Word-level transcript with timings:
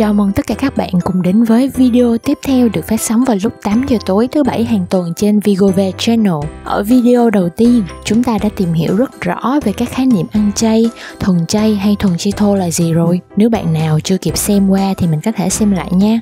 Chào 0.00 0.14
mừng 0.14 0.32
tất 0.32 0.46
cả 0.46 0.54
các 0.54 0.76
bạn 0.76 0.90
cùng 1.04 1.22
đến 1.22 1.44
với 1.44 1.70
video 1.74 2.18
tiếp 2.18 2.38
theo 2.42 2.68
được 2.68 2.84
phát 2.88 3.00
sóng 3.00 3.24
vào 3.24 3.36
lúc 3.42 3.52
8 3.62 3.84
giờ 3.88 3.98
tối 4.06 4.28
thứ 4.32 4.42
bảy 4.42 4.64
hàng 4.64 4.86
tuần 4.90 5.12
trên 5.16 5.40
Vigove 5.40 5.92
Channel. 5.98 6.34
Ở 6.64 6.82
video 6.82 7.30
đầu 7.30 7.48
tiên, 7.48 7.82
chúng 8.04 8.24
ta 8.24 8.38
đã 8.42 8.48
tìm 8.56 8.72
hiểu 8.72 8.96
rất 8.96 9.20
rõ 9.20 9.60
về 9.64 9.72
các 9.72 9.88
khái 9.90 10.06
niệm 10.06 10.26
ăn 10.32 10.50
chay, 10.54 10.90
thuần 11.20 11.46
chay 11.46 11.74
hay 11.74 11.96
thuần 11.98 12.14
keto 12.24 12.54
là 12.56 12.70
gì 12.70 12.92
rồi. 12.92 13.20
Nếu 13.36 13.50
bạn 13.50 13.72
nào 13.72 14.00
chưa 14.00 14.18
kịp 14.18 14.36
xem 14.36 14.68
qua 14.68 14.94
thì 14.96 15.06
mình 15.06 15.20
có 15.20 15.32
thể 15.32 15.50
xem 15.50 15.72
lại 15.72 15.88
nha. 15.92 16.20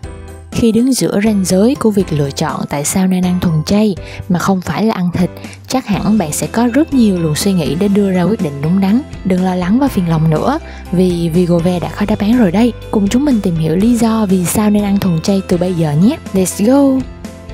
Khi 0.53 0.73
đứng 0.73 0.93
giữa 0.93 1.21
ranh 1.25 1.45
giới 1.45 1.75
của 1.75 1.91
việc 1.91 2.13
lựa 2.13 2.31
chọn 2.31 2.61
tại 2.69 2.85
sao 2.85 3.07
nên 3.07 3.25
ăn 3.25 3.41
thuần 3.41 3.63
chay 3.67 3.97
mà 4.29 4.39
không 4.39 4.61
phải 4.61 4.85
là 4.85 4.95
ăn 4.95 5.11
thịt, 5.13 5.31
chắc 5.69 5.87
hẳn 5.87 6.19
bạn 6.19 6.33
sẽ 6.33 6.47
có 6.47 6.67
rất 6.67 6.95
nhiều 6.95 7.19
luồng 7.19 7.35
suy 7.35 7.53
nghĩ 7.53 7.75
để 7.75 7.89
đưa 7.89 8.13
ra 8.13 8.23
quyết 8.23 8.43
định 8.43 8.63
đúng 8.63 8.81
đắn. 8.81 9.01
Đừng 9.25 9.45
lo 9.45 9.55
lắng 9.55 9.79
và 9.79 9.89
phiền 9.89 10.09
lòng 10.09 10.31
nữa, 10.31 10.59
vì 10.93 11.29
Vigove 11.29 11.81
đã 11.81 11.91
có 11.99 12.07
đáp 12.09 12.19
án 12.19 12.39
rồi 12.39 12.53
đây. 12.53 12.73
Cùng 12.91 13.09
chúng 13.09 13.25
mình 13.25 13.41
tìm 13.41 13.55
hiểu 13.57 13.77
lý 13.77 13.97
do 13.97 14.27
vì 14.27 14.45
sao 14.45 14.71
nên 14.71 14.85
ăn 14.85 14.99
thuần 14.99 15.21
chay 15.21 15.43
từ 15.49 15.57
bây 15.57 15.75
giờ 15.75 15.93
nhé. 16.03 16.17
Let's 16.35 16.67
go! 16.67 17.01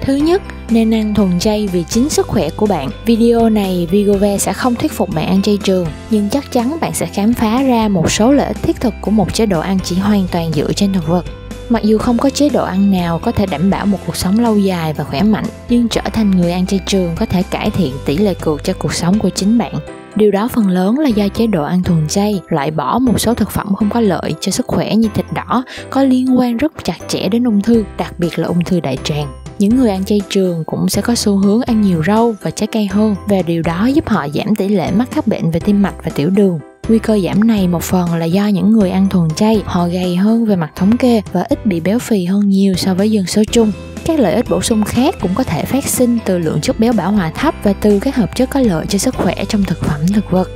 Thứ 0.00 0.16
nhất, 0.16 0.42
nên 0.70 0.94
ăn 0.94 1.14
thuần 1.14 1.38
chay 1.38 1.66
vì 1.66 1.84
chính 1.88 2.08
sức 2.08 2.26
khỏe 2.26 2.50
của 2.50 2.66
bạn. 2.66 2.90
Video 3.06 3.48
này 3.48 3.88
Vigove 3.90 4.38
sẽ 4.38 4.52
không 4.52 4.74
thuyết 4.74 4.92
phục 4.92 5.14
bạn 5.14 5.26
ăn 5.26 5.42
chay 5.42 5.58
trường, 5.64 5.86
nhưng 6.10 6.30
chắc 6.30 6.52
chắn 6.52 6.76
bạn 6.80 6.94
sẽ 6.94 7.06
khám 7.06 7.34
phá 7.34 7.62
ra 7.62 7.88
một 7.88 8.10
số 8.10 8.32
lợi 8.32 8.46
ích 8.46 8.62
thiết 8.62 8.80
thực 8.80 8.94
của 9.00 9.10
một 9.10 9.34
chế 9.34 9.46
độ 9.46 9.60
ăn 9.60 9.78
chỉ 9.84 9.96
hoàn 9.96 10.26
toàn 10.30 10.52
dựa 10.52 10.72
trên 10.72 10.92
thực 10.92 11.08
vật. 11.08 11.24
Mặc 11.68 11.82
dù 11.82 11.98
không 11.98 12.18
có 12.18 12.30
chế 12.30 12.48
độ 12.48 12.64
ăn 12.64 12.90
nào 12.90 13.18
có 13.18 13.32
thể 13.32 13.46
đảm 13.46 13.70
bảo 13.70 13.86
một 13.86 13.98
cuộc 14.06 14.16
sống 14.16 14.38
lâu 14.38 14.58
dài 14.58 14.92
và 14.92 15.04
khỏe 15.04 15.22
mạnh, 15.22 15.44
nhưng 15.68 15.88
trở 15.88 16.00
thành 16.12 16.30
người 16.30 16.52
ăn 16.52 16.66
chay 16.66 16.80
trường 16.86 17.14
có 17.16 17.26
thể 17.26 17.42
cải 17.42 17.70
thiện 17.70 17.92
tỷ 18.04 18.16
lệ 18.16 18.34
cược 18.34 18.64
cho 18.64 18.72
cuộc 18.78 18.94
sống 18.94 19.18
của 19.18 19.28
chính 19.28 19.58
bạn. 19.58 19.74
Điều 20.14 20.30
đó 20.30 20.48
phần 20.48 20.68
lớn 20.68 20.98
là 20.98 21.08
do 21.08 21.28
chế 21.28 21.46
độ 21.46 21.62
ăn 21.64 21.82
thuần 21.82 22.08
chay 22.08 22.40
loại 22.48 22.70
bỏ 22.70 22.98
một 22.98 23.20
số 23.20 23.34
thực 23.34 23.50
phẩm 23.50 23.74
không 23.74 23.90
có 23.90 24.00
lợi 24.00 24.34
cho 24.40 24.52
sức 24.52 24.66
khỏe 24.66 24.96
như 24.96 25.08
thịt 25.14 25.26
đỏ 25.34 25.64
có 25.90 26.02
liên 26.02 26.38
quan 26.38 26.56
rất 26.56 26.72
chặt 26.84 26.98
chẽ 27.08 27.28
đến 27.28 27.44
ung 27.44 27.62
thư, 27.62 27.84
đặc 27.98 28.18
biệt 28.18 28.38
là 28.38 28.48
ung 28.48 28.64
thư 28.64 28.80
đại 28.80 28.98
tràng. 29.04 29.26
Những 29.58 29.76
người 29.76 29.90
ăn 29.90 30.04
chay 30.04 30.20
trường 30.28 30.64
cũng 30.64 30.88
sẽ 30.88 31.02
có 31.02 31.14
xu 31.14 31.36
hướng 31.36 31.62
ăn 31.62 31.80
nhiều 31.80 32.02
rau 32.06 32.34
và 32.42 32.50
trái 32.50 32.66
cây 32.66 32.86
hơn 32.86 33.14
và 33.28 33.42
điều 33.46 33.62
đó 33.62 33.86
giúp 33.86 34.08
họ 34.08 34.26
giảm 34.34 34.54
tỷ 34.54 34.68
lệ 34.68 34.90
mắc 34.90 35.08
các 35.14 35.26
bệnh 35.26 35.50
về 35.50 35.60
tim 35.60 35.82
mạch 35.82 35.94
và 36.04 36.10
tiểu 36.14 36.30
đường. 36.30 36.58
Nguy 36.88 36.98
cơ 36.98 37.18
giảm 37.20 37.46
này 37.46 37.68
một 37.68 37.82
phần 37.82 38.14
là 38.14 38.24
do 38.24 38.46
những 38.46 38.72
người 38.72 38.90
ăn 38.90 39.08
thuần 39.08 39.30
chay 39.30 39.62
họ 39.64 39.88
gầy 39.88 40.16
hơn 40.16 40.44
về 40.44 40.56
mặt 40.56 40.70
thống 40.76 40.96
kê 40.96 41.22
và 41.32 41.42
ít 41.48 41.66
bị 41.66 41.80
béo 41.80 41.98
phì 41.98 42.24
hơn 42.24 42.48
nhiều 42.48 42.74
so 42.74 42.94
với 42.94 43.10
dân 43.10 43.26
số 43.26 43.42
chung. 43.52 43.72
Các 44.04 44.20
lợi 44.20 44.34
ích 44.34 44.50
bổ 44.50 44.62
sung 44.62 44.84
khác 44.84 45.14
cũng 45.20 45.34
có 45.34 45.44
thể 45.44 45.64
phát 45.64 45.84
sinh 45.84 46.18
từ 46.24 46.38
lượng 46.38 46.60
chất 46.60 46.80
béo 46.80 46.92
bão 46.92 47.12
hòa 47.12 47.30
thấp 47.30 47.54
và 47.62 47.72
từ 47.72 47.98
các 48.00 48.16
hợp 48.16 48.36
chất 48.36 48.50
có 48.50 48.60
lợi 48.60 48.86
cho 48.88 48.98
sức 48.98 49.14
khỏe 49.14 49.44
trong 49.48 49.64
thực 49.64 49.84
phẩm 49.84 50.00
thực 50.14 50.30
vật. 50.30 50.50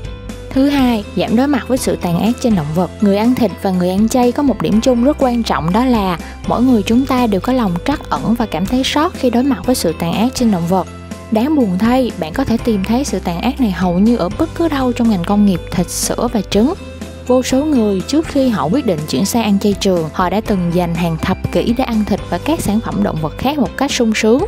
Thứ 0.50 0.68
hai, 0.68 1.04
giảm 1.16 1.36
đối 1.36 1.46
mặt 1.46 1.68
với 1.68 1.78
sự 1.78 1.96
tàn 1.96 2.20
ác 2.20 2.32
trên 2.40 2.56
động 2.56 2.66
vật. 2.74 2.90
Người 3.00 3.16
ăn 3.16 3.34
thịt 3.34 3.50
và 3.62 3.70
người 3.70 3.90
ăn 3.90 4.08
chay 4.08 4.32
có 4.32 4.42
một 4.42 4.62
điểm 4.62 4.80
chung 4.80 5.04
rất 5.04 5.16
quan 5.20 5.42
trọng 5.42 5.72
đó 5.72 5.84
là 5.84 6.18
mỗi 6.46 6.62
người 6.62 6.82
chúng 6.82 7.06
ta 7.06 7.26
đều 7.26 7.40
có 7.40 7.52
lòng 7.52 7.74
trắc 7.84 8.10
ẩn 8.10 8.34
và 8.34 8.46
cảm 8.46 8.66
thấy 8.66 8.82
sót 8.84 9.12
khi 9.14 9.30
đối 9.30 9.42
mặt 9.42 9.66
với 9.66 9.74
sự 9.74 9.94
tàn 9.98 10.12
ác 10.12 10.34
trên 10.34 10.50
động 10.50 10.66
vật. 10.68 10.86
Đáng 11.32 11.56
buồn 11.56 11.78
thay, 11.78 12.10
bạn 12.20 12.32
có 12.32 12.44
thể 12.44 12.56
tìm 12.64 12.84
thấy 12.84 13.04
sự 13.04 13.18
tàn 13.18 13.40
ác 13.40 13.60
này 13.60 13.70
hầu 13.70 13.98
như 13.98 14.16
ở 14.16 14.28
bất 14.38 14.48
cứ 14.54 14.68
đâu 14.68 14.92
trong 14.92 15.10
ngành 15.10 15.24
công 15.24 15.46
nghiệp 15.46 15.60
thịt, 15.70 15.90
sữa 15.90 16.28
và 16.32 16.40
trứng. 16.50 16.74
Vô 17.26 17.42
số 17.42 17.64
người 17.64 18.00
trước 18.00 18.26
khi 18.26 18.48
họ 18.48 18.68
quyết 18.72 18.86
định 18.86 18.98
chuyển 19.08 19.24
sang 19.24 19.42
ăn 19.42 19.58
chay 19.58 19.74
trường, 19.80 20.08
họ 20.12 20.30
đã 20.30 20.40
từng 20.40 20.70
dành 20.74 20.94
hàng 20.94 21.16
thập 21.16 21.52
kỷ 21.52 21.74
để 21.78 21.84
ăn 21.84 22.04
thịt 22.04 22.20
và 22.30 22.38
các 22.38 22.60
sản 22.60 22.80
phẩm 22.80 23.02
động 23.02 23.18
vật 23.22 23.38
khác 23.38 23.58
một 23.58 23.76
cách 23.76 23.90
sung 23.90 24.12
sướng. 24.14 24.42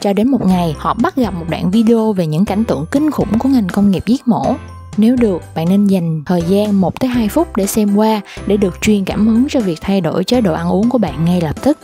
Cho 0.00 0.12
đến 0.12 0.28
một 0.28 0.46
ngày, 0.46 0.74
họ 0.78 0.94
bắt 0.94 1.16
gặp 1.16 1.30
một 1.30 1.46
đoạn 1.50 1.70
video 1.70 2.12
về 2.12 2.26
những 2.26 2.44
cảnh 2.44 2.64
tượng 2.64 2.86
kinh 2.90 3.10
khủng 3.10 3.38
của 3.38 3.48
ngành 3.48 3.68
công 3.68 3.90
nghiệp 3.90 4.02
giết 4.06 4.28
mổ. 4.28 4.54
Nếu 4.96 5.16
được, 5.16 5.42
bạn 5.54 5.68
nên 5.68 5.86
dành 5.86 6.22
thời 6.26 6.42
gian 6.42 6.80
1 6.80 7.00
tới 7.00 7.10
2 7.10 7.28
phút 7.28 7.56
để 7.56 7.66
xem 7.66 7.96
qua 7.96 8.20
để 8.46 8.56
được 8.56 8.80
truyền 8.80 9.04
cảm 9.04 9.26
hứng 9.26 9.46
cho 9.48 9.60
việc 9.60 9.78
thay 9.80 10.00
đổi 10.00 10.24
chế 10.24 10.40
độ 10.40 10.52
ăn 10.54 10.68
uống 10.68 10.88
của 10.88 10.98
bạn 10.98 11.24
ngay 11.24 11.40
lập 11.40 11.62
tức. 11.62 11.78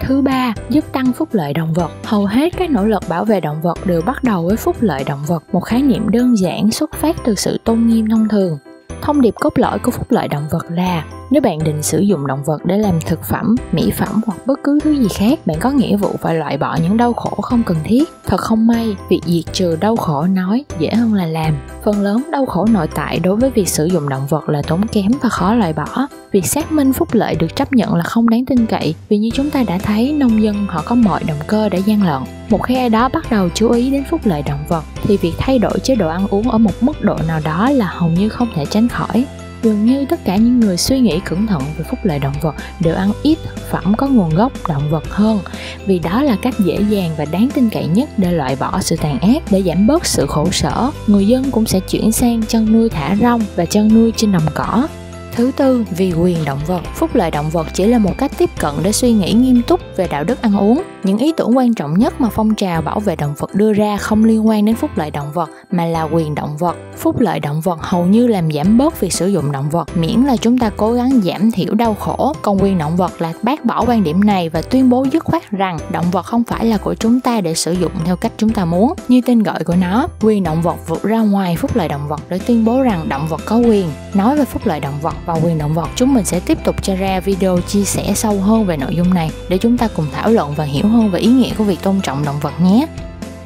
Thứ 0.00 0.22
ba, 0.22 0.54
giúp 0.68 0.84
tăng 0.92 1.12
phúc 1.12 1.28
lợi 1.32 1.52
động 1.52 1.72
vật. 1.72 1.90
Hầu 2.04 2.26
hết 2.26 2.56
các 2.56 2.70
nỗ 2.70 2.84
lực 2.84 3.02
bảo 3.08 3.24
vệ 3.24 3.40
động 3.40 3.62
vật 3.62 3.78
đều 3.84 4.00
bắt 4.02 4.24
đầu 4.24 4.46
với 4.46 4.56
phúc 4.56 4.76
lợi 4.80 5.04
động 5.06 5.20
vật, 5.26 5.44
một 5.52 5.60
khái 5.60 5.82
niệm 5.82 6.10
đơn 6.10 6.38
giản 6.38 6.70
xuất 6.70 6.92
phát 6.94 7.16
từ 7.24 7.34
sự 7.34 7.58
tôn 7.64 7.86
nghiêm 7.86 8.08
thông 8.08 8.28
thường. 8.28 8.58
Thông 9.02 9.20
điệp 9.20 9.34
cốt 9.40 9.58
lõi 9.58 9.78
của 9.78 9.90
phúc 9.90 10.06
lợi 10.10 10.28
động 10.28 10.48
vật 10.50 10.66
là 10.70 11.04
nếu 11.30 11.42
bạn 11.42 11.58
định 11.64 11.82
sử 11.82 12.00
dụng 12.00 12.26
động 12.26 12.44
vật 12.44 12.64
để 12.64 12.78
làm 12.78 13.00
thực 13.06 13.24
phẩm, 13.24 13.56
mỹ 13.72 13.92
phẩm 13.98 14.20
hoặc 14.26 14.46
bất 14.46 14.60
cứ 14.64 14.78
thứ 14.82 14.92
gì 14.92 15.08
khác, 15.14 15.38
bạn 15.46 15.56
có 15.60 15.70
nghĩa 15.70 15.96
vụ 15.96 16.10
phải 16.20 16.34
loại 16.34 16.58
bỏ 16.58 16.78
những 16.82 16.96
đau 16.96 17.12
khổ 17.12 17.30
không 17.42 17.62
cần 17.66 17.76
thiết. 17.84 18.04
Thật 18.26 18.40
không 18.40 18.66
may, 18.66 18.96
việc 19.08 19.20
diệt 19.26 19.52
trừ 19.52 19.76
đau 19.80 19.96
khổ 19.96 20.22
nói 20.22 20.64
dễ 20.78 20.90
hơn 20.90 21.14
là 21.14 21.26
làm. 21.26 21.54
Phần 21.84 22.00
lớn 22.00 22.22
đau 22.32 22.46
khổ 22.46 22.66
nội 22.72 22.88
tại 22.94 23.18
đối 23.18 23.36
với 23.36 23.50
việc 23.50 23.68
sử 23.68 23.84
dụng 23.86 24.08
động 24.08 24.26
vật 24.26 24.48
là 24.48 24.62
tốn 24.62 24.86
kém 24.86 25.10
và 25.22 25.28
khó 25.28 25.54
loại 25.54 25.72
bỏ. 25.72 26.08
Việc 26.32 26.46
xác 26.46 26.72
minh 26.72 26.92
phúc 26.92 27.08
lợi 27.12 27.34
được 27.34 27.56
chấp 27.56 27.72
nhận 27.72 27.94
là 27.94 28.04
không 28.04 28.30
đáng 28.30 28.44
tin 28.44 28.66
cậy 28.66 28.94
vì 29.08 29.18
như 29.18 29.30
chúng 29.34 29.50
ta 29.50 29.64
đã 29.66 29.78
thấy 29.78 30.12
nông 30.12 30.42
dân 30.42 30.66
họ 30.68 30.82
có 30.86 30.94
mọi 30.94 31.24
động 31.24 31.40
cơ 31.46 31.68
để 31.68 31.78
gian 31.78 32.02
lận. 32.02 32.22
Một 32.50 32.62
khi 32.62 32.76
ai 32.76 32.88
đó 32.88 33.08
bắt 33.12 33.30
đầu 33.30 33.48
chú 33.54 33.70
ý 33.70 33.90
đến 33.90 34.04
phúc 34.10 34.20
lợi 34.24 34.42
động 34.42 34.64
vật 34.68 34.84
thì 35.02 35.16
việc 35.16 35.32
thay 35.38 35.58
đổi 35.58 35.78
chế 35.82 35.94
độ 35.94 36.08
ăn 36.08 36.26
uống 36.30 36.50
ở 36.50 36.58
một 36.58 36.72
mức 36.80 37.02
độ 37.02 37.16
nào 37.28 37.40
đó 37.44 37.70
là 37.70 37.86
hầu 37.86 38.10
như 38.10 38.28
không 38.28 38.48
thể 38.54 38.64
tránh 38.66 38.88
khỏi 38.88 39.24
Dường 39.62 39.84
như 39.84 40.06
tất 40.08 40.24
cả 40.24 40.36
những 40.36 40.60
người 40.60 40.76
suy 40.76 41.00
nghĩ 41.00 41.20
cẩn 41.24 41.46
thận 41.46 41.62
về 41.78 41.84
phúc 41.90 41.98
lợi 42.02 42.18
động 42.18 42.34
vật 42.42 42.54
đều 42.80 42.94
ăn 42.94 43.12
ít 43.22 43.38
thực 43.44 43.70
phẩm 43.70 43.94
có 43.96 44.06
nguồn 44.06 44.34
gốc 44.34 44.52
động 44.68 44.90
vật 44.90 45.04
hơn. 45.10 45.38
Vì 45.86 45.98
đó 45.98 46.22
là 46.22 46.36
cách 46.42 46.54
dễ 46.58 46.78
dàng 46.90 47.10
và 47.18 47.24
đáng 47.24 47.48
tin 47.54 47.70
cậy 47.70 47.86
nhất 47.86 48.08
để 48.16 48.32
loại 48.32 48.56
bỏ 48.56 48.80
sự 48.80 48.96
tàn 48.96 49.18
ác, 49.18 49.42
để 49.50 49.62
giảm 49.62 49.86
bớt 49.86 50.06
sự 50.06 50.26
khổ 50.26 50.48
sở. 50.52 50.90
Người 51.06 51.26
dân 51.26 51.50
cũng 51.50 51.66
sẽ 51.66 51.80
chuyển 51.80 52.12
sang 52.12 52.42
chăn 52.46 52.72
nuôi 52.72 52.88
thả 52.88 53.16
rong 53.20 53.40
và 53.56 53.64
chăn 53.64 53.94
nuôi 53.94 54.12
trên 54.16 54.32
đồng 54.32 54.46
cỏ. 54.54 54.88
Thứ 55.38 55.52
tư, 55.56 55.84
vì 55.90 56.12
quyền 56.12 56.44
động 56.44 56.58
vật. 56.66 56.80
Phúc 56.94 57.10
lợi 57.14 57.30
động 57.30 57.50
vật 57.50 57.66
chỉ 57.74 57.86
là 57.86 57.98
một 57.98 58.18
cách 58.18 58.32
tiếp 58.38 58.50
cận 58.58 58.74
để 58.82 58.92
suy 58.92 59.12
nghĩ 59.12 59.32
nghiêm 59.32 59.62
túc 59.66 59.80
về 59.96 60.08
đạo 60.10 60.24
đức 60.24 60.42
ăn 60.42 60.56
uống. 60.56 60.82
Những 61.02 61.18
ý 61.18 61.32
tưởng 61.36 61.56
quan 61.56 61.74
trọng 61.74 61.98
nhất 61.98 62.20
mà 62.20 62.28
phong 62.32 62.54
trào 62.54 62.82
bảo 62.82 63.00
vệ 63.00 63.16
động 63.16 63.34
vật 63.38 63.54
đưa 63.54 63.72
ra 63.72 63.96
không 63.96 64.24
liên 64.24 64.48
quan 64.48 64.64
đến 64.64 64.74
phúc 64.74 64.90
lợi 64.96 65.10
động 65.10 65.32
vật 65.34 65.50
mà 65.70 65.84
là 65.84 66.02
quyền 66.02 66.34
động 66.34 66.56
vật. 66.56 66.76
Phúc 66.96 67.20
lợi 67.20 67.40
động 67.40 67.60
vật 67.60 67.78
hầu 67.82 68.06
như 68.06 68.26
làm 68.26 68.52
giảm 68.52 68.78
bớt 68.78 69.00
việc 69.00 69.12
sử 69.12 69.26
dụng 69.26 69.52
động 69.52 69.70
vật 69.70 69.88
miễn 69.96 70.22
là 70.24 70.36
chúng 70.36 70.58
ta 70.58 70.70
cố 70.76 70.92
gắng 70.92 71.20
giảm 71.24 71.50
thiểu 71.50 71.74
đau 71.74 71.94
khổ. 71.94 72.32
Còn 72.42 72.62
quyền 72.62 72.78
động 72.78 72.96
vật 72.96 73.20
là 73.20 73.32
bác 73.42 73.64
bỏ 73.64 73.84
quan 73.86 74.04
điểm 74.04 74.24
này 74.24 74.48
và 74.48 74.62
tuyên 74.62 74.90
bố 74.90 75.06
dứt 75.12 75.24
khoát 75.24 75.50
rằng 75.50 75.78
động 75.90 76.10
vật 76.12 76.22
không 76.22 76.44
phải 76.44 76.64
là 76.64 76.76
của 76.76 76.94
chúng 76.94 77.20
ta 77.20 77.40
để 77.40 77.54
sử 77.54 77.72
dụng 77.72 77.92
theo 78.04 78.16
cách 78.16 78.32
chúng 78.36 78.50
ta 78.50 78.64
muốn. 78.64 78.94
Như 79.08 79.20
tên 79.26 79.42
gọi 79.42 79.64
của 79.64 79.76
nó, 79.80 80.06
quyền 80.20 80.42
động 80.42 80.62
vật 80.62 80.76
vượt 80.86 81.02
ra 81.02 81.20
ngoài 81.20 81.56
phúc 81.56 81.70
lợi 81.74 81.88
động 81.88 82.08
vật 82.08 82.20
để 82.28 82.38
tuyên 82.46 82.64
bố 82.64 82.82
rằng 82.82 83.08
động 83.08 83.26
vật 83.28 83.40
có 83.46 83.56
quyền. 83.56 83.90
Nói 84.14 84.36
về 84.36 84.44
phúc 84.44 84.62
lợi 84.64 84.80
động 84.80 84.98
vật 85.02 85.14
và 85.28 85.34
quyền 85.34 85.58
động 85.58 85.74
vật 85.74 85.88
chúng 85.96 86.14
mình 86.14 86.24
sẽ 86.24 86.40
tiếp 86.40 86.58
tục 86.64 86.82
cho 86.82 86.94
ra 86.94 87.20
video 87.20 87.60
chia 87.60 87.84
sẻ 87.84 88.12
sâu 88.14 88.40
hơn 88.40 88.66
về 88.66 88.76
nội 88.76 88.94
dung 88.94 89.14
này 89.14 89.30
để 89.48 89.58
chúng 89.58 89.78
ta 89.78 89.88
cùng 89.96 90.06
thảo 90.12 90.30
luận 90.30 90.54
và 90.56 90.64
hiểu 90.64 90.88
hơn 90.88 91.10
về 91.10 91.20
ý 91.20 91.28
nghĩa 91.28 91.54
của 91.58 91.64
việc 91.64 91.82
tôn 91.82 92.00
trọng 92.00 92.24
động 92.24 92.38
vật 92.40 92.52
nhé. 92.60 92.86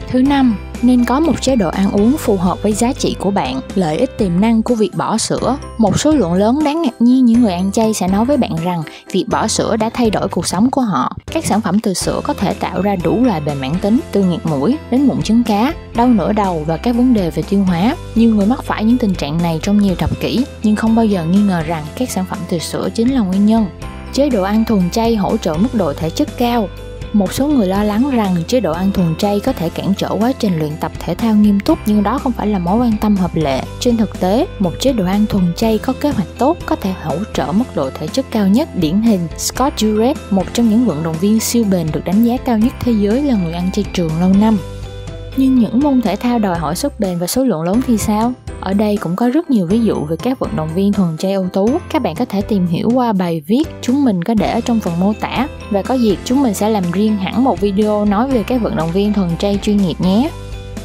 Thứ 0.08 0.22
năm, 0.22 0.56
nên 0.82 1.04
có 1.04 1.20
một 1.20 1.42
chế 1.42 1.56
độ 1.56 1.68
ăn 1.68 1.90
uống 1.90 2.16
phù 2.16 2.36
hợp 2.36 2.62
với 2.62 2.72
giá 2.72 2.92
trị 2.92 3.16
của 3.18 3.30
bạn, 3.30 3.60
lợi 3.74 3.96
ích 3.96 4.18
tiềm 4.18 4.40
năng 4.40 4.62
của 4.62 4.74
việc 4.74 4.90
bỏ 4.96 5.18
sữa. 5.18 5.56
Một 5.78 6.00
số 6.00 6.10
lượng 6.10 6.32
lớn 6.32 6.64
đáng 6.64 6.82
ngạc 6.82 7.02
nhiên 7.02 7.24
những 7.24 7.42
người 7.42 7.52
ăn 7.52 7.72
chay 7.72 7.94
sẽ 7.94 8.08
nói 8.08 8.24
với 8.24 8.36
bạn 8.36 8.56
rằng 8.64 8.82
việc 9.12 9.24
bỏ 9.28 9.46
sữa 9.46 9.76
đã 9.76 9.90
thay 9.94 10.10
đổi 10.10 10.28
cuộc 10.28 10.46
sống 10.46 10.70
của 10.70 10.80
họ. 10.80 11.16
Các 11.32 11.46
sản 11.46 11.60
phẩm 11.60 11.80
từ 11.80 11.94
sữa 11.94 12.20
có 12.24 12.34
thể 12.34 12.54
tạo 12.54 12.82
ra 12.82 12.96
đủ 12.96 13.24
loại 13.24 13.40
bệnh 13.40 13.60
mãn 13.60 13.72
tính, 13.80 14.00
từ 14.12 14.24
nghiệt 14.24 14.46
mũi 14.46 14.76
đến 14.90 15.06
mụn 15.06 15.22
trứng 15.22 15.44
cá, 15.44 15.74
đau 15.94 16.08
nửa 16.08 16.32
đầu 16.32 16.64
và 16.66 16.76
các 16.76 16.96
vấn 16.96 17.14
đề 17.14 17.30
về 17.30 17.42
tiêu 17.42 17.64
hóa. 17.64 17.96
Nhiều 18.14 18.34
người 18.34 18.46
mắc 18.46 18.62
phải 18.62 18.84
những 18.84 18.98
tình 18.98 19.14
trạng 19.14 19.42
này 19.42 19.60
trong 19.62 19.78
nhiều 19.78 19.94
thập 19.94 20.20
kỷ, 20.20 20.44
nhưng 20.62 20.76
không 20.76 20.94
bao 20.94 21.04
giờ 21.04 21.24
nghi 21.24 21.40
ngờ 21.42 21.62
rằng 21.66 21.84
các 21.96 22.10
sản 22.10 22.24
phẩm 22.30 22.38
từ 22.48 22.58
sữa 22.58 22.88
chính 22.94 23.14
là 23.14 23.20
nguyên 23.20 23.46
nhân. 23.46 23.66
Chế 24.12 24.30
độ 24.30 24.42
ăn 24.42 24.64
thuần 24.64 24.90
chay 24.90 25.16
hỗ 25.16 25.36
trợ 25.36 25.54
mức 25.54 25.74
độ 25.74 25.92
thể 25.92 26.10
chất 26.10 26.28
cao, 26.38 26.68
một 27.12 27.32
số 27.32 27.48
người 27.48 27.66
lo 27.66 27.84
lắng 27.84 28.10
rằng 28.10 28.36
chế 28.46 28.60
độ 28.60 28.72
ăn 28.72 28.92
thuần 28.92 29.16
chay 29.16 29.40
có 29.40 29.52
thể 29.52 29.68
cản 29.68 29.94
trở 29.94 30.08
quá 30.20 30.32
trình 30.38 30.58
luyện 30.58 30.72
tập 30.80 30.92
thể 30.98 31.14
thao 31.14 31.34
nghiêm 31.34 31.60
túc 31.60 31.78
nhưng 31.86 32.02
đó 32.02 32.18
không 32.18 32.32
phải 32.32 32.46
là 32.46 32.58
mối 32.58 32.78
quan 32.78 32.92
tâm 33.00 33.16
hợp 33.16 33.30
lệ. 33.34 33.62
Trên 33.80 33.96
thực 33.96 34.20
tế, 34.20 34.46
một 34.58 34.72
chế 34.80 34.92
độ 34.92 35.04
ăn 35.04 35.26
thuần 35.26 35.52
chay 35.56 35.78
có 35.78 35.92
kế 36.00 36.10
hoạch 36.10 36.28
tốt 36.38 36.56
có 36.66 36.76
thể 36.76 36.92
hỗ 37.02 37.16
trợ 37.34 37.52
mức 37.52 37.64
độ 37.74 37.90
thể 37.90 38.06
chất 38.06 38.26
cao 38.30 38.48
nhất. 38.48 38.68
Điển 38.76 39.02
hình, 39.02 39.20
Scott 39.38 39.76
Jurek, 39.76 40.14
một 40.30 40.44
trong 40.52 40.70
những 40.70 40.84
vận 40.84 41.02
động 41.02 41.16
viên 41.20 41.40
siêu 41.40 41.64
bền 41.70 41.86
được 41.92 42.04
đánh 42.04 42.24
giá 42.24 42.36
cao 42.36 42.58
nhất 42.58 42.72
thế 42.80 42.92
giới 42.92 43.22
là 43.22 43.34
người 43.34 43.52
ăn 43.52 43.70
chay 43.72 43.84
trường 43.92 44.20
lâu 44.20 44.32
năm. 44.40 44.58
Nhưng 45.36 45.58
những 45.58 45.80
môn 45.80 46.02
thể 46.02 46.16
thao 46.16 46.38
đòi 46.38 46.58
hỏi 46.58 46.76
sức 46.76 47.00
bền 47.00 47.18
và 47.18 47.26
số 47.26 47.44
lượng 47.44 47.62
lớn 47.62 47.80
thì 47.86 47.98
sao? 47.98 48.32
Ở 48.60 48.72
đây 48.72 48.96
cũng 48.96 49.16
có 49.16 49.28
rất 49.28 49.50
nhiều 49.50 49.66
ví 49.66 49.80
dụ 49.80 50.04
về 50.04 50.16
các 50.16 50.38
vận 50.38 50.56
động 50.56 50.68
viên 50.74 50.92
thuần 50.92 51.16
chay 51.16 51.32
ưu 51.32 51.48
tú. 51.48 51.70
Các 51.90 52.02
bạn 52.02 52.14
có 52.14 52.24
thể 52.24 52.40
tìm 52.40 52.66
hiểu 52.66 52.90
qua 52.94 53.12
bài 53.12 53.42
viết 53.46 53.64
chúng 53.82 54.04
mình 54.04 54.24
có 54.24 54.34
để 54.34 54.50
ở 54.52 54.60
trong 54.60 54.80
phần 54.80 55.00
mô 55.00 55.12
tả 55.20 55.48
và 55.72 55.82
có 55.82 55.94
dịp 55.94 56.18
chúng 56.24 56.42
mình 56.42 56.54
sẽ 56.54 56.68
làm 56.68 56.90
riêng 56.92 57.16
hẳn 57.16 57.44
một 57.44 57.60
video 57.60 58.04
nói 58.04 58.28
về 58.28 58.42
các 58.42 58.62
vận 58.62 58.76
động 58.76 58.90
viên 58.92 59.12
thuần 59.12 59.30
chay 59.38 59.58
chuyên 59.62 59.76
nghiệp 59.76 59.94
nhé. 59.98 60.30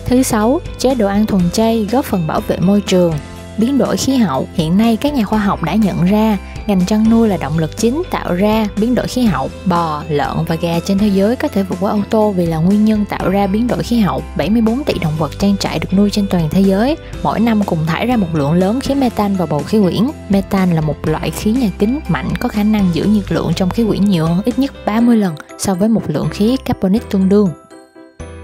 Thứ 0.06 0.24
sáu, 0.24 0.62
chế 0.78 0.96
độ 0.96 1.08
ăn 1.08 1.26
thuần 1.26 1.42
chay 1.54 1.88
góp 1.92 2.06
phần 2.06 2.28
bảo 2.28 2.42
vệ 2.48 2.58
môi 2.60 2.82
trường. 2.82 3.14
Biến 3.58 3.78
đổi 3.78 3.98
khí 3.98 4.16
hậu, 4.16 4.48
hiện 4.54 4.78
nay 4.78 4.98
các 4.98 5.14
nhà 5.14 5.24
khoa 5.24 5.40
học 5.40 5.64
đã 5.64 5.76
nhận 5.76 6.06
ra 6.06 6.38
Ngành 6.68 6.86
chăn 6.86 7.10
nuôi 7.10 7.30
là 7.30 7.38
động 7.38 7.60
lực 7.60 7.78
chính 7.78 8.02
tạo 8.12 8.34
ra 8.34 8.68
biến 8.78 8.96
đổi 8.96 9.08
khí 9.08 9.24
hậu. 9.24 9.50
Bò, 9.66 10.04
lợn 10.10 10.46
và 10.48 10.56
gà 10.56 10.80
trên 10.86 10.98
thế 10.98 11.08
giới 11.08 11.36
có 11.36 11.48
thể 11.48 11.64
vượt 11.64 11.76
qua 11.80 11.92
ô 11.92 12.00
tô 12.10 12.32
vì 12.32 12.46
là 12.46 12.58
nguyên 12.58 12.86
nhân 12.86 13.06
tạo 13.10 13.30
ra 13.30 13.48
biến 13.48 13.68
đổi 13.68 13.84
khí 13.84 14.00
hậu. 14.00 14.24
74 14.38 14.84
tỷ 14.84 14.94
động 15.02 15.14
vật 15.18 15.32
trang 15.40 15.58
trại 15.58 15.80
được 15.80 15.94
nuôi 15.94 16.10
trên 16.10 16.28
toàn 16.30 16.50
thế 16.52 16.62
giới, 16.62 16.98
mỗi 17.24 17.40
năm 17.40 17.64
cùng 17.66 17.86
thải 17.88 18.06
ra 18.06 18.18
một 18.18 18.28
lượng 18.34 18.54
lớn 18.54 18.80
khí 18.80 18.96
metan 18.96 19.36
vào 19.36 19.48
bầu 19.48 19.64
khí 19.64 19.80
quyển. 19.82 20.08
Metan 20.30 20.72
là 20.72 20.82
một 20.82 21.08
loại 21.08 21.30
khí 21.32 21.52
nhà 21.52 21.70
kính 21.80 22.00
mạnh 22.08 22.30
có 22.40 22.50
khả 22.50 22.64
năng 22.64 22.90
giữ 22.94 23.04
nhiệt 23.04 23.32
lượng 23.32 23.52
trong 23.56 23.70
khí 23.70 23.84
quyển 23.88 24.06
nhiều 24.06 24.26
hơn 24.26 24.42
ít 24.46 24.60
nhất 24.60 24.72
30 24.86 25.18
lần 25.18 25.36
so 25.58 25.74
với 25.74 25.90
một 25.90 26.04
lượng 26.08 26.30
khí 26.32 26.58
carbonic 26.66 27.10
tương 27.10 27.30
đương 27.30 27.50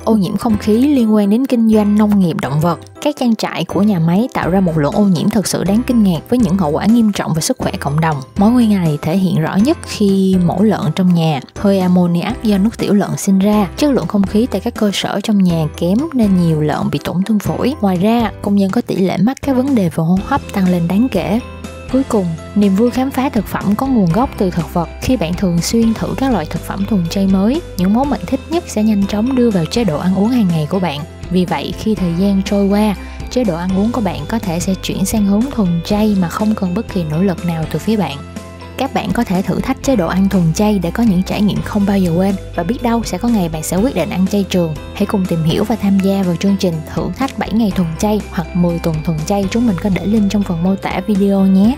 ô 0.06 0.16
nhiễm 0.16 0.38
không 0.38 0.58
khí 0.58 0.78
liên 0.78 1.14
quan 1.14 1.30
đến 1.30 1.46
kinh 1.46 1.70
doanh 1.70 1.96
nông 1.96 2.20
nghiệp 2.20 2.38
động 2.42 2.60
vật. 2.62 2.80
Các 3.02 3.16
trang 3.20 3.36
trại 3.36 3.66
của 3.66 3.82
nhà 3.82 4.00
máy 4.00 4.28
tạo 4.34 4.50
ra 4.50 4.60
một 4.60 4.78
lượng 4.78 4.94
ô 4.96 5.04
nhiễm 5.04 5.30
thật 5.30 5.48
sự 5.48 5.64
đáng 5.64 5.82
kinh 5.88 6.04
ngạc 6.04 6.20
với 6.30 6.40
những 6.40 6.58
hậu 6.58 6.72
quả 6.72 6.86
nghiêm 6.86 7.12
trọng 7.12 7.34
về 7.34 7.42
sức 7.42 7.58
khỏe 7.58 7.72
cộng 7.80 8.00
đồng. 8.00 8.18
Mối 8.38 8.52
nguy 8.52 8.68
này 8.68 8.98
thể 9.02 9.18
hiện 9.18 9.42
rõ 9.42 9.56
nhất 9.56 9.78
khi 9.84 10.36
mổ 10.46 10.62
lợn 10.62 10.82
trong 10.96 11.14
nhà, 11.14 11.40
hơi 11.56 11.80
ammoniac 11.80 12.44
do 12.44 12.58
nước 12.58 12.78
tiểu 12.78 12.94
lợn 12.94 13.18
sinh 13.18 13.40
ra. 13.40 13.70
Chất 13.78 13.92
lượng 13.92 14.08
không 14.08 14.24
khí 14.24 14.48
tại 14.52 14.62
các 14.62 14.76
cơ 14.76 14.92
sở 14.94 15.20
trong 15.24 15.44
nhà 15.44 15.68
kém 15.78 15.98
nên 16.14 16.42
nhiều 16.42 16.62
lợn 16.62 16.90
bị 16.92 17.00
tổn 17.04 17.24
thương 17.26 17.40
phổi. 17.40 17.74
Ngoài 17.82 17.98
ra, 17.98 18.32
công 18.42 18.56
nhân 18.56 18.72
có 18.72 18.82
tỷ 18.82 18.96
lệ 18.96 19.18
mắc 19.18 19.38
các 19.42 19.56
vấn 19.56 19.76
đề 19.76 19.84
về 19.84 20.04
hô 20.04 20.18
hấp 20.26 20.42
tăng 20.54 20.70
lên 20.70 20.88
đáng 20.88 21.08
kể. 21.12 21.40
Cuối 21.94 22.04
cùng, 22.10 22.26
niềm 22.56 22.76
vui 22.76 22.92
khám 22.92 23.12
phá 23.12 23.30
thực 23.30 23.46
phẩm 23.46 23.76
có 23.76 23.88
nguồn 23.88 24.12
gốc 24.14 24.30
từ 24.38 24.52
thực 24.52 24.74
vật 24.74 24.90
khi 25.02 25.18
bạn 25.18 25.34
thường 25.34 25.62
xuyên 25.62 25.94
thử 25.94 26.08
các 26.18 26.32
loại 26.32 26.46
thực 26.46 26.62
phẩm 26.62 26.86
thuần 26.86 27.08
chay 27.10 27.28
mới, 27.28 27.62
những 27.78 27.94
món 27.94 28.10
bạn 28.10 28.20
thích 28.28 28.40
nhất 28.50 28.64
sẽ 28.68 28.84
nhanh 28.84 29.08
chóng 29.08 29.36
đưa 29.36 29.50
vào 29.50 29.66
chế 29.66 29.84
độ 29.84 29.98
ăn 29.98 30.16
uống 30.16 30.30
hàng 30.30 30.48
ngày 30.48 30.68
của 30.70 30.80
bạn. 30.80 31.00
Vì 31.30 31.46
vậy, 31.46 31.74
khi 31.78 31.96
thời 31.96 32.14
gian 32.20 32.42
trôi 32.46 32.66
qua, 32.66 32.96
chế 33.30 33.44
độ 33.44 33.56
ăn 33.56 33.78
uống 33.78 33.92
của 33.92 34.02
bạn 34.02 34.20
có 34.28 34.40
thể 34.40 34.60
sẽ 34.60 34.74
chuyển 34.84 35.06
sang 35.06 35.26
hướng 35.26 35.42
thuần 35.52 35.82
chay 35.86 36.16
mà 36.22 36.30
không 36.30 36.56
cần 36.56 36.74
bất 36.74 36.94
kỳ 36.94 37.04
nỗ 37.04 37.22
lực 37.22 37.46
nào 37.46 37.66
từ 37.72 37.80
phía 37.80 37.98
bạn. 37.98 38.18
Các 38.78 38.94
bạn 38.94 39.10
có 39.14 39.24
thể 39.24 39.42
thử 39.42 39.60
thách 39.60 39.84
chế 39.84 39.96
độ 39.96 40.08
ăn 40.08 40.30
thuần 40.30 40.54
chay 40.54 40.80
để 40.80 40.92
có 40.92 41.04
những 41.04 41.24
trải 41.24 41.42
nghiệm 41.42 41.62
không 41.62 41.86
bao 41.88 41.98
giờ 41.98 42.12
quên. 42.18 42.36
Và 42.56 42.64
biết 42.64 42.84
đâu 42.84 43.04
sẽ 43.04 43.18
có 43.18 43.28
ngày 43.28 43.50
bạn 43.50 43.64
sẽ 43.64 43.78
quyết 43.78 43.96
định 43.96 44.10
ăn 44.10 44.28
chay 44.28 44.46
trường. 44.50 44.76
Hãy 44.94 45.06
cùng 45.06 45.26
tìm 45.26 45.44
hiểu 45.44 45.64
và 45.64 45.76
tham 45.76 46.00
gia 46.00 46.24
vào 46.24 46.36
chương 46.36 46.58
trình 46.60 46.74
thử 46.94 47.04
thách 47.18 47.38
7 47.40 47.50
ngày 47.54 47.72
thuần 47.76 47.88
chay 48.00 48.22
hoặc 48.32 48.56
10 48.56 48.80
tuần 48.80 48.96
thuần 49.06 49.18
chay. 49.26 49.46
Chúng 49.52 49.68
mình 49.68 49.76
có 49.84 49.90
để 49.96 50.06
link 50.06 50.32
trong 50.32 50.44
phần 50.44 50.64
mô 50.64 50.76
tả 50.76 51.02
video 51.08 51.46
nhé. 51.46 51.76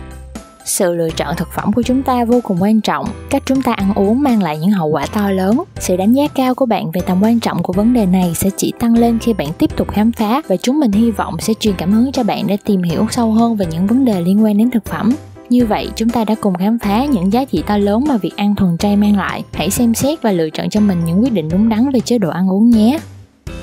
Sự 0.66 0.96
lựa 0.96 1.10
chọn 1.10 1.36
thực 1.38 1.48
phẩm 1.56 1.74
của 1.74 1.82
chúng 1.82 2.04
ta 2.04 2.26
vô 2.26 2.42
cùng 2.44 2.62
quan 2.62 2.82
trọng. 2.82 3.06
Cách 3.30 3.44
chúng 3.46 3.62
ta 3.62 3.74
ăn 3.74 3.94
uống 3.94 4.22
mang 4.22 4.44
lại 4.44 4.58
những 4.58 4.72
hậu 4.72 4.88
quả 4.88 5.06
to 5.06 5.30
lớn. 5.30 5.64
Sự 5.80 5.98
đánh 5.98 6.14
giá 6.14 6.28
cao 6.28 6.56
của 6.56 6.66
bạn 6.66 6.92
về 6.92 7.02
tầm 7.02 7.24
quan 7.24 7.40
trọng 7.40 7.64
của 7.64 7.74
vấn 7.74 7.94
đề 7.94 8.06
này 8.06 8.34
sẽ 8.36 8.50
chỉ 8.58 8.74
tăng 8.80 8.98
lên 8.98 9.20
khi 9.20 9.34
bạn 9.34 9.48
tiếp 9.58 9.70
tục 9.78 9.92
khám 9.92 10.12
phá. 10.12 10.42
Và 10.48 10.58
chúng 10.58 10.80
mình 10.80 10.92
hy 10.92 11.12
vọng 11.12 11.36
sẽ 11.40 11.54
truyền 11.60 11.76
cảm 11.78 11.92
hứng 11.92 12.12
cho 12.12 12.24
bạn 12.24 12.48
để 12.48 12.58
tìm 12.66 12.84
hiểu 12.84 13.08
sâu 13.12 13.32
hơn 13.32 13.56
về 13.56 13.66
những 13.66 13.88
vấn 13.88 14.06
đề 14.06 14.22
liên 14.22 14.44
quan 14.44 14.58
đến 14.58 14.72
thực 14.72 14.86
phẩm 14.86 15.16
như 15.50 15.66
vậy, 15.66 15.90
chúng 15.96 16.10
ta 16.10 16.24
đã 16.24 16.36
cùng 16.42 16.54
khám 16.54 16.80
phá 16.80 17.06
những 17.06 17.34
giá 17.34 17.46
trị 17.46 17.64
to 17.68 17.78
lớn 17.78 18.04
mà 18.08 18.18
việc 18.18 18.38
ăn 18.38 18.56
thuần 18.56 18.78
chay 18.78 18.96
mang 18.96 19.18
lại. 19.18 19.44
Hãy 19.54 19.70
xem 19.70 19.94
xét 19.94 20.22
và 20.22 20.32
lựa 20.32 20.50
chọn 20.50 20.70
cho 20.70 20.80
mình 20.80 21.06
những 21.06 21.24
quyết 21.24 21.34
định 21.34 21.50
đúng 21.50 21.70
đắn 21.70 21.90
về 21.94 22.00
chế 22.00 22.18
độ 22.18 22.30
ăn 22.30 22.52
uống 22.52 22.70
nhé. 22.70 23.00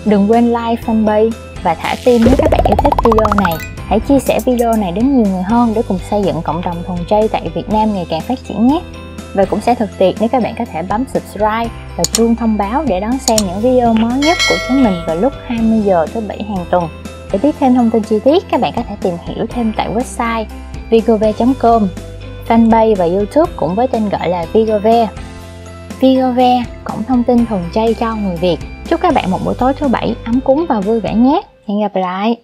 Đừng 0.04 0.30
quên 0.30 0.46
like 0.46 0.82
fanpage 0.86 1.30
và 1.62 1.74
thả 1.74 1.94
tim 2.04 2.22
nếu 2.24 2.34
các 2.38 2.50
bạn 2.50 2.64
yêu 2.68 2.76
thích 2.78 2.94
video 3.04 3.34
này. 3.44 3.54
Hãy 3.76 4.00
chia 4.00 4.18
sẻ 4.18 4.40
video 4.46 4.76
này 4.76 4.92
đến 4.92 5.16
nhiều 5.16 5.32
người 5.32 5.42
hơn 5.42 5.72
để 5.74 5.82
cùng 5.88 5.98
xây 6.10 6.22
dựng 6.22 6.42
cộng 6.42 6.62
đồng 6.62 6.82
thuần 6.86 6.98
chay 7.08 7.28
tại 7.28 7.50
Việt 7.54 7.68
Nam 7.68 7.94
ngày 7.94 8.06
càng 8.10 8.20
phát 8.20 8.38
triển 8.48 8.66
nhé. 8.66 8.80
Và 9.34 9.44
cũng 9.44 9.60
sẽ 9.60 9.74
thực 9.74 9.90
tiện 9.98 10.16
nếu 10.20 10.28
các 10.28 10.42
bạn 10.42 10.54
có 10.58 10.64
thể 10.72 10.82
bấm 10.82 11.04
subscribe 11.14 11.68
và 11.96 12.04
chuông 12.04 12.36
thông 12.36 12.56
báo 12.56 12.84
để 12.88 13.00
đón 13.00 13.18
xem 13.18 13.38
những 13.46 13.60
video 13.60 13.94
mới 13.94 14.18
nhất 14.18 14.38
của 14.48 14.56
chúng 14.68 14.84
mình 14.84 14.94
vào 15.06 15.16
lúc 15.16 15.32
20 15.46 15.80
giờ 15.84 16.06
thứ 16.14 16.20
bảy 16.28 16.42
hàng 16.42 16.64
tuần. 16.70 16.88
Để 17.32 17.38
biết 17.42 17.54
thêm 17.60 17.74
thông 17.74 17.90
tin 17.90 18.02
chi 18.02 18.16
tiết, 18.24 18.44
các 18.50 18.60
bạn 18.60 18.72
có 18.76 18.82
thể 18.88 18.96
tìm 19.02 19.14
hiểu 19.26 19.46
thêm 19.50 19.72
tại 19.76 19.88
website 19.94 20.44
vigove.com, 20.90 21.88
fanpage 22.48 22.94
và 22.94 23.04
youtube 23.04 23.52
cũng 23.56 23.74
với 23.74 23.88
tên 23.88 24.08
gọi 24.08 24.28
là 24.28 24.46
Vigove. 24.52 25.08
Vigove, 26.00 26.64
cổng 26.84 27.02
thông 27.02 27.24
tin 27.24 27.46
thuần 27.46 27.62
chay 27.72 27.94
cho 27.94 28.14
người 28.14 28.36
Việt. 28.36 28.56
Chúc 28.88 29.00
các 29.00 29.14
bạn 29.14 29.30
một 29.30 29.38
buổi 29.44 29.54
tối 29.58 29.72
thứ 29.74 29.88
bảy 29.88 30.14
ấm 30.24 30.40
cúng 30.40 30.66
và 30.68 30.80
vui 30.80 31.00
vẻ 31.00 31.14
nhé. 31.14 31.42
Hẹn 31.68 31.80
gặp 31.80 31.96
lại! 31.96 32.36